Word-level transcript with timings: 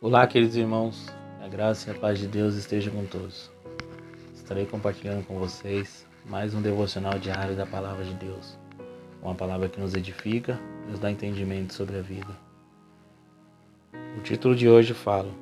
Olá, 0.00 0.24
queridos 0.28 0.54
irmãos, 0.54 1.08
a 1.42 1.48
graça 1.48 1.90
e 1.90 1.92
a 1.92 1.98
paz 1.98 2.20
de 2.20 2.28
Deus 2.28 2.54
esteja 2.54 2.88
com 2.88 3.04
todos. 3.04 3.50
Estarei 4.32 4.64
compartilhando 4.64 5.26
com 5.26 5.40
vocês 5.40 6.06
mais 6.24 6.54
um 6.54 6.62
devocional 6.62 7.18
diário 7.18 7.56
da 7.56 7.66
Palavra 7.66 8.04
de 8.04 8.14
Deus, 8.14 8.56
uma 9.20 9.34
palavra 9.34 9.68
que 9.68 9.80
nos 9.80 9.94
edifica, 9.94 10.56
nos 10.88 11.00
dá 11.00 11.10
entendimento 11.10 11.74
sobre 11.74 11.98
a 11.98 12.00
vida. 12.00 12.28
O 14.16 14.20
título 14.20 14.54
de 14.54 14.68
hoje 14.68 14.94
fala: 14.94 15.34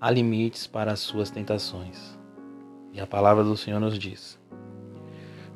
Há 0.00 0.10
limites 0.10 0.66
para 0.66 0.90
as 0.90 0.98
suas 0.98 1.30
tentações. 1.30 2.18
E 2.92 3.00
a 3.00 3.06
palavra 3.06 3.44
do 3.44 3.56
Senhor 3.56 3.78
nos 3.78 3.96
diz: 3.96 4.36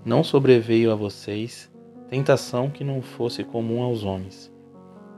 Não 0.04 0.22
sobreveio 0.22 0.92
a 0.92 0.94
vocês 0.94 1.68
tentação 2.08 2.70
que 2.70 2.84
não 2.84 3.02
fosse 3.02 3.42
comum 3.42 3.82
aos 3.82 4.04
homens. 4.04 4.52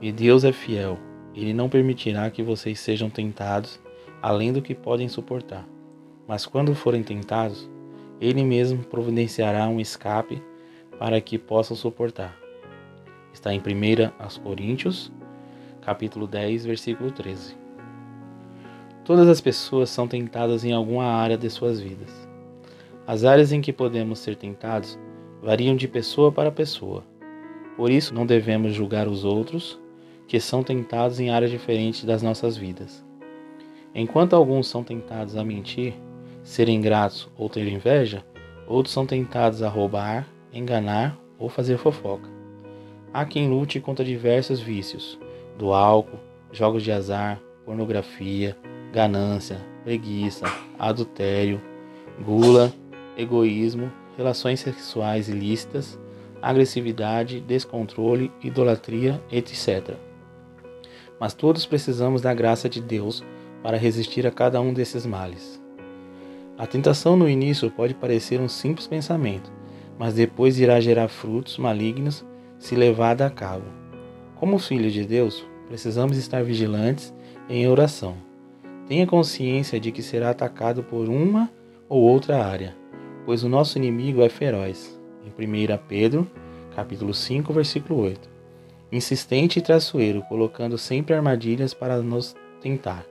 E 0.01 0.11
Deus 0.11 0.43
é 0.43 0.51
fiel 0.51 0.97
ele 1.41 1.53
não 1.53 1.69
permitirá 1.69 2.29
que 2.31 2.41
vocês 2.41 2.79
sejam 2.79 3.11
tentados 3.11 3.79
além 4.23 4.51
do 4.51 4.59
que 4.59 4.73
podem 4.73 5.07
suportar. 5.07 5.67
Mas 6.27 6.47
quando 6.47 6.73
forem 6.73 7.03
tentados, 7.03 7.69
Ele 8.19 8.43
mesmo 8.43 8.83
providenciará 8.83 9.67
um 9.67 9.79
escape 9.79 10.41
para 10.97 11.21
que 11.21 11.37
possam 11.37 11.77
suportar. 11.77 12.35
Está 13.31 13.53
em 13.53 13.59
1 13.59 14.41
Coríntios, 14.41 15.11
capítulo 15.81 16.25
10, 16.25 16.65
versículo 16.65 17.11
13. 17.11 17.55
Todas 19.05 19.29
as 19.29 19.39
pessoas 19.39 19.91
são 19.91 20.07
tentadas 20.07 20.65
em 20.65 20.73
alguma 20.73 21.05
área 21.05 21.37
de 21.37 21.49
suas 21.51 21.79
vidas. 21.79 22.27
As 23.05 23.23
áreas 23.23 23.51
em 23.51 23.61
que 23.61 23.71
podemos 23.71 24.17
ser 24.19 24.35
tentados 24.35 24.97
variam 25.39 25.75
de 25.75 25.87
pessoa 25.87 26.31
para 26.31 26.51
pessoa. 26.51 27.05
Por 27.77 27.91
isso, 27.91 28.11
não 28.11 28.25
devemos 28.25 28.73
julgar 28.73 29.07
os 29.07 29.23
outros 29.23 29.79
que 30.27 30.39
são 30.39 30.61
tentados 30.61 31.19
em 31.19 31.29
áreas 31.29 31.49
diferentes 31.49 32.03
das 32.03 32.21
nossas 32.21 32.57
vidas. 32.57 33.03
Enquanto 33.95 34.35
alguns 34.35 34.67
são 34.67 34.83
tentados 34.83 35.37
a 35.37 35.43
mentir, 35.43 35.93
ser 36.43 36.67
ingratos 36.67 37.29
ou 37.37 37.49
ter 37.49 37.67
inveja, 37.67 38.23
outros 38.67 38.93
são 38.93 39.05
tentados 39.05 39.63
a 39.63 39.69
roubar, 39.69 40.27
enganar 40.51 41.17
ou 41.39 41.49
fazer 41.49 41.77
fofoca. 41.77 42.29
Há 43.13 43.25
quem 43.25 43.49
lute 43.49 43.79
contra 43.79 44.03
diversos 44.03 44.59
vícios, 44.59 45.17
do 45.57 45.73
álcool, 45.73 46.19
jogos 46.51 46.83
de 46.83 46.91
azar, 46.91 47.41
pornografia, 47.65 48.55
ganância, 48.91 49.57
preguiça, 49.83 50.45
adultério, 50.77 51.61
gula, 52.23 52.71
egoísmo, 53.17 53.91
relações 54.17 54.59
sexuais 54.59 55.29
ilícitas, 55.29 55.97
agressividade, 56.41 57.39
descontrole, 57.39 58.31
idolatria, 58.43 59.21
etc 59.31 60.06
mas 61.19 61.33
todos 61.33 61.65
precisamos 61.65 62.21
da 62.21 62.33
graça 62.33 62.69
de 62.69 62.81
Deus 62.81 63.23
para 63.63 63.77
resistir 63.77 64.25
a 64.27 64.31
cada 64.31 64.61
um 64.61 64.73
desses 64.73 65.05
males. 65.05 65.61
A 66.57 66.65
tentação 66.65 67.15
no 67.15 67.29
início 67.29 67.69
pode 67.69 67.93
parecer 67.93 68.39
um 68.39 68.47
simples 68.47 68.87
pensamento, 68.87 69.51
mas 69.97 70.13
depois 70.13 70.59
irá 70.59 70.79
gerar 70.79 71.07
frutos 71.07 71.57
malignos 71.57 72.25
se 72.59 72.75
levada 72.75 73.25
a 73.25 73.29
cabo. 73.29 73.65
Como 74.35 74.57
filhos 74.59 74.93
de 74.93 75.05
Deus, 75.05 75.45
precisamos 75.67 76.17
estar 76.17 76.43
vigilantes 76.43 77.13
em 77.49 77.67
oração. 77.67 78.15
Tenha 78.87 79.05
consciência 79.05 79.79
de 79.79 79.91
que 79.91 80.01
será 80.01 80.29
atacado 80.29 80.83
por 80.83 81.09
uma 81.09 81.49
ou 81.89 82.01
outra 82.01 82.43
área, 82.43 82.75
pois 83.25 83.43
o 83.43 83.49
nosso 83.49 83.77
inimigo 83.77 84.21
é 84.21 84.29
feroz. 84.29 84.99
Em 85.25 85.29
1 85.29 85.77
Pedro, 85.87 86.27
capítulo 86.75 87.13
5, 87.13 87.51
versículo 87.53 87.99
8 88.01 88.36
insistente 88.91 89.59
e 89.59 89.61
traiçoeiro, 89.61 90.21
colocando 90.23 90.77
sempre 90.77 91.13
armadilhas 91.13 91.73
para 91.73 92.01
nos 92.01 92.35
tentar. 92.61 93.05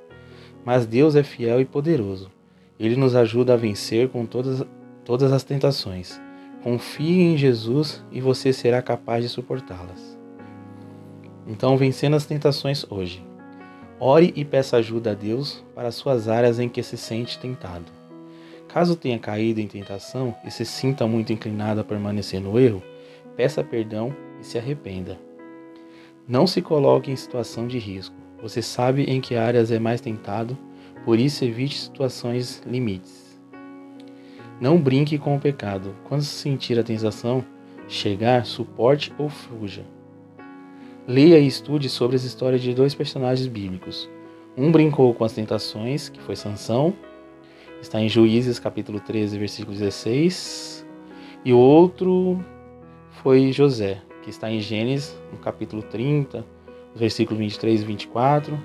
Mas 0.64 0.86
Deus 0.86 1.14
é 1.14 1.22
fiel 1.22 1.60
e 1.60 1.64
poderoso. 1.64 2.30
Ele 2.78 2.96
nos 2.96 3.14
ajuda 3.14 3.54
a 3.54 3.56
vencer 3.56 4.08
com 4.08 4.26
todas, 4.26 4.64
todas 5.04 5.32
as 5.32 5.44
tentações. 5.44 6.20
Confie 6.62 7.22
em 7.22 7.36
Jesus 7.36 8.04
e 8.10 8.20
você 8.20 8.52
será 8.52 8.82
capaz 8.82 9.22
de 9.22 9.28
suportá-las. 9.28 10.18
Então, 11.46 11.76
vencendo 11.76 12.16
as 12.16 12.26
tentações 12.26 12.84
hoje. 12.90 13.24
Ore 14.00 14.32
e 14.36 14.44
peça 14.44 14.76
ajuda 14.76 15.12
a 15.12 15.14
Deus 15.14 15.64
para 15.74 15.88
as 15.88 15.94
suas 15.94 16.28
áreas 16.28 16.58
em 16.58 16.68
que 16.68 16.82
se 16.82 16.96
sente 16.96 17.38
tentado. 17.38 17.86
Caso 18.68 18.96
tenha 18.96 19.18
caído 19.18 19.60
em 19.60 19.66
tentação 19.66 20.34
e 20.44 20.50
se 20.50 20.66
sinta 20.66 21.06
muito 21.06 21.32
inclinado 21.32 21.80
a 21.80 21.84
permanecer 21.84 22.40
no 22.40 22.58
erro, 22.58 22.82
peça 23.36 23.64
perdão 23.64 24.14
e 24.38 24.44
se 24.44 24.58
arrependa. 24.58 25.25
Não 26.28 26.44
se 26.44 26.60
coloque 26.60 27.08
em 27.08 27.14
situação 27.14 27.68
de 27.68 27.78
risco. 27.78 28.16
Você 28.42 28.60
sabe 28.60 29.04
em 29.04 29.20
que 29.20 29.36
áreas 29.36 29.70
é 29.70 29.78
mais 29.78 30.00
tentado, 30.00 30.58
por 31.04 31.20
isso 31.20 31.44
evite 31.44 31.78
situações 31.78 32.60
limites. 32.66 33.40
Não 34.60 34.76
brinque 34.76 35.18
com 35.18 35.36
o 35.36 35.40
pecado. 35.40 35.94
Quando 36.08 36.22
sentir 36.22 36.80
a 36.80 36.82
tentação 36.82 37.44
chegar, 37.86 38.44
suporte 38.44 39.12
ou 39.16 39.28
fuja. 39.28 39.84
Leia 41.06 41.38
e 41.38 41.46
estude 41.46 41.88
sobre 41.88 42.16
as 42.16 42.24
histórias 42.24 42.60
de 42.60 42.74
dois 42.74 42.92
personagens 42.92 43.46
bíblicos. 43.46 44.10
Um 44.56 44.72
brincou 44.72 45.14
com 45.14 45.22
as 45.22 45.32
tentações, 45.32 46.08
que 46.08 46.20
foi 46.20 46.34
Sansão, 46.34 46.92
está 47.80 48.00
em 48.00 48.08
Juízes 48.08 48.58
capítulo 48.58 48.98
13, 48.98 49.38
versículo 49.38 49.76
16, 49.76 50.84
e 51.44 51.52
o 51.52 51.58
outro 51.58 52.44
foi 53.22 53.52
José, 53.52 54.02
que 54.26 54.30
está 54.30 54.50
em 54.50 54.58
Gênesis, 54.58 55.16
no 55.30 55.38
capítulo 55.38 55.84
30, 55.84 56.44
versículo 56.96 57.38
23 57.38 57.80
e 57.80 57.84
24, 57.84 58.60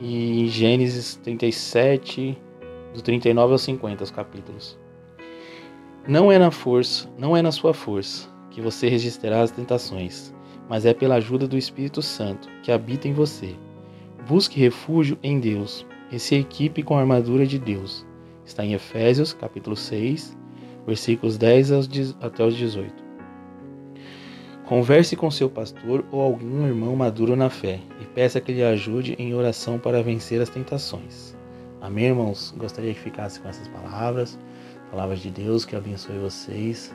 e 0.00 0.40
em 0.40 0.48
Gênesis 0.48 1.14
37, 1.22 2.36
do 2.92 3.00
39 3.00 3.52
ao 3.52 3.58
50, 3.58 4.02
os 4.02 4.10
capítulos. 4.10 4.76
Não 6.08 6.32
é 6.32 6.40
na 6.40 6.50
força, 6.50 7.08
não 7.16 7.36
é 7.36 7.40
na 7.40 7.52
sua 7.52 7.72
força 7.72 8.28
que 8.50 8.60
você 8.60 8.88
resistirá 8.88 9.42
às 9.42 9.52
tentações, 9.52 10.34
mas 10.68 10.84
é 10.84 10.92
pela 10.92 11.14
ajuda 11.14 11.46
do 11.46 11.56
Espírito 11.56 12.02
Santo 12.02 12.48
que 12.64 12.72
habita 12.72 13.06
em 13.06 13.12
você. 13.12 13.54
Busque 14.28 14.58
refúgio 14.58 15.16
em 15.22 15.38
Deus 15.38 15.86
e 16.10 16.18
se 16.18 16.34
equipe 16.34 16.82
com 16.82 16.96
a 16.96 17.00
armadura 17.00 17.46
de 17.46 17.60
Deus. 17.60 18.04
Está 18.44 18.64
em 18.64 18.74
Efésios, 18.74 19.32
capítulo 19.32 19.76
6, 19.76 20.36
versículos 20.84 21.38
10 21.38 21.70
até 22.20 22.44
os 22.44 22.56
18. 22.56 23.05
Converse 24.66 25.14
com 25.14 25.30
seu 25.30 25.48
pastor 25.48 26.04
ou 26.10 26.20
algum 26.20 26.66
irmão 26.66 26.96
maduro 26.96 27.36
na 27.36 27.48
fé 27.48 27.78
e 28.00 28.04
peça 28.04 28.40
que 28.40 28.52
lhe 28.52 28.64
ajude 28.64 29.14
em 29.16 29.32
oração 29.32 29.78
para 29.78 30.02
vencer 30.02 30.42
as 30.42 30.48
tentações. 30.48 31.36
Amém, 31.80 32.06
irmãos? 32.06 32.52
Gostaria 32.58 32.92
que 32.92 32.98
ficasse 32.98 33.38
com 33.38 33.48
essas 33.48 33.68
palavras, 33.68 34.36
palavras 34.90 35.20
de 35.20 35.30
Deus 35.30 35.64
que 35.64 35.76
abençoe 35.76 36.18
vocês 36.18 36.92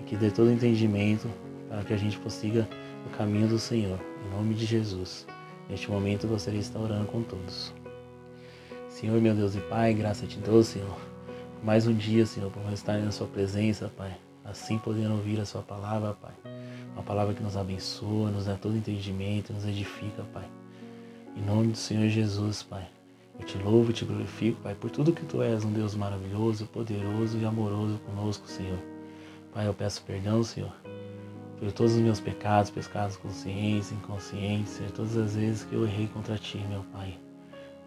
e 0.00 0.02
que 0.04 0.16
dê 0.16 0.30
todo 0.30 0.50
entendimento 0.50 1.28
para 1.68 1.84
que 1.84 1.92
a 1.92 1.98
gente 1.98 2.18
consiga 2.18 2.66
o 3.06 3.10
caminho 3.10 3.48
do 3.48 3.58
Senhor. 3.58 3.98
Em 4.24 4.34
nome 4.34 4.54
de 4.54 4.64
Jesus. 4.64 5.26
Neste 5.68 5.90
momento 5.90 6.26
gostaria 6.26 6.58
de 6.58 6.64
estar 6.64 6.78
orando 6.78 7.04
com 7.04 7.22
todos. 7.22 7.74
Senhor, 8.88 9.20
meu 9.20 9.34
Deus 9.34 9.54
e 9.54 9.60
Pai, 9.60 9.92
graça 9.92 10.26
te 10.26 10.38
dou, 10.38 10.64
Senhor. 10.64 10.96
Mais 11.62 11.86
um 11.86 11.92
dia, 11.92 12.24
Senhor, 12.24 12.50
por 12.50 12.72
estar 12.72 12.98
na 12.98 13.10
Sua 13.10 13.26
presença, 13.26 13.92
Pai. 13.94 14.23
Assim 14.44 14.78
podendo 14.78 15.14
ouvir 15.14 15.40
a 15.40 15.46
Sua 15.46 15.62
palavra, 15.62 16.14
Pai 16.14 16.34
uma 16.94 17.02
palavra 17.02 17.34
que 17.34 17.42
nos 17.42 17.56
abençoa, 17.56 18.30
nos 18.30 18.46
dá 18.46 18.54
todo 18.54 18.76
entendimento, 18.76 19.52
nos 19.52 19.66
edifica, 19.66 20.22
Pai. 20.32 20.48
Em 21.36 21.42
nome 21.42 21.72
do 21.72 21.76
Senhor 21.76 22.08
Jesus, 22.08 22.62
Pai. 22.62 22.86
Eu 23.38 23.44
te 23.44 23.58
louvo 23.58 23.90
e 23.90 23.92
te 23.94 24.04
glorifico, 24.04 24.60
Pai, 24.62 24.76
por 24.76 24.90
tudo 24.90 25.12
que 25.12 25.26
Tu 25.26 25.42
és, 25.42 25.64
um 25.64 25.72
Deus 25.72 25.96
maravilhoso, 25.96 26.66
poderoso 26.66 27.36
e 27.36 27.44
amoroso 27.44 27.98
conosco, 28.06 28.46
Senhor. 28.46 28.78
Pai, 29.52 29.66
eu 29.66 29.74
peço 29.74 30.02
perdão, 30.02 30.42
Senhor, 30.44 30.72
por 31.58 31.72
todos 31.72 31.94
os 31.94 32.00
meus 32.00 32.20
pecados, 32.20 32.70
pecados 32.70 33.16
conscientes, 33.16 33.90
inconscientes, 33.90 34.80
todas 34.94 35.16
as 35.16 35.34
vezes 35.34 35.64
que 35.64 35.74
eu 35.74 35.84
errei 35.84 36.06
contra 36.06 36.38
Ti, 36.38 36.58
meu 36.70 36.84
Pai. 36.92 37.18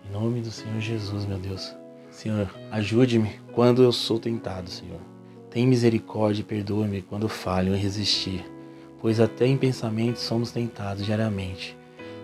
Em 0.06 0.12
nome 0.12 0.42
do 0.42 0.52
Senhor 0.52 0.82
Jesus, 0.82 1.26
meu 1.26 1.40
Deus. 1.40 1.74
Senhor, 2.12 2.54
ajude-me 2.72 3.40
quando 3.54 3.84
eu 3.84 3.92
sou 3.94 4.20
tentado, 4.20 4.70
Senhor. 4.70 5.17
Tem 5.58 5.66
misericórdia 5.66 6.42
e 6.42 6.44
perdoa-me 6.44 7.02
quando 7.02 7.28
falho 7.28 7.74
em 7.74 7.80
resistir 7.80 8.46
pois 9.02 9.20
até 9.20 9.48
em 9.48 9.58
pensamentos 9.58 10.22
somos 10.22 10.52
tentados 10.52 11.04
diariamente. 11.04 11.76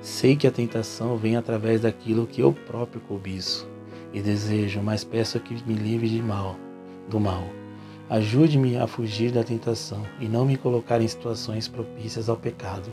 Sei 0.03 0.35
que 0.35 0.45
a 0.45 0.51
tentação 0.51 1.18
vem 1.18 1.35
através 1.35 1.81
daquilo 1.81 2.27
que 2.27 2.41
eu 2.41 2.53
próprio 2.53 3.01
cobiço 3.01 3.68
e 4.13 4.21
desejo, 4.21 4.83
mas 4.83 5.03
peço 5.03 5.39
que 5.39 5.56
me 5.65 5.74
livre 5.74 6.07
de 6.07 6.21
mal, 6.21 6.56
do 7.09 7.19
mal. 7.19 7.44
Ajude-me 8.07 8.77
a 8.77 8.85
fugir 8.85 9.31
da 9.31 9.44
tentação 9.44 10.06
e 10.19 10.27
não 10.27 10.45
me 10.45 10.56
colocar 10.56 11.01
em 11.01 11.07
situações 11.07 11.68
propícias 11.68 12.29
ao 12.29 12.38
pecado. 12.38 12.91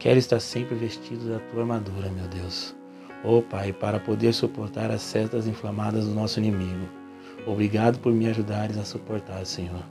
Quero 0.00 0.18
estar 0.18 0.40
sempre 0.40 0.74
vestido 0.74 1.28
da 1.28 1.38
tua 1.38 1.60
armadura, 1.60 2.10
meu 2.10 2.26
Deus. 2.26 2.74
Ó 3.22 3.38
oh, 3.38 3.42
Pai, 3.42 3.72
para 3.72 4.00
poder 4.00 4.34
suportar 4.34 4.90
as 4.90 5.02
setas 5.02 5.46
inflamadas 5.46 6.06
do 6.06 6.12
nosso 6.12 6.40
inimigo. 6.40 7.03
Obrigado 7.46 7.98
por 7.98 8.12
me 8.12 8.26
ajudares 8.26 8.78
a 8.78 8.84
suportar, 8.84 9.44
Senhor. 9.44 9.84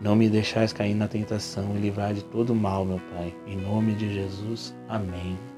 Não 0.00 0.14
me 0.14 0.28
deixais 0.28 0.72
cair 0.72 0.94
na 0.94 1.08
tentação 1.08 1.76
e 1.76 1.80
livrar 1.80 2.14
de 2.14 2.24
todo 2.24 2.54
mal, 2.54 2.84
meu 2.84 3.00
Pai. 3.14 3.34
Em 3.46 3.56
nome 3.56 3.94
de 3.94 4.12
Jesus. 4.12 4.74
Amém. 4.88 5.38